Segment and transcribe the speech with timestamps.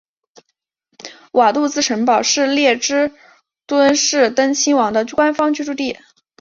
[1.33, 3.11] 瓦杜茨城堡是列支
[3.67, 5.99] 敦士登亲王的官方居住地。